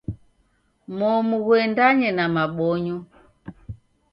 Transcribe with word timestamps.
Momu 0.97 1.35
ghuendanye 1.45 2.09
na 2.17 2.25
mabonyo. 2.35 2.97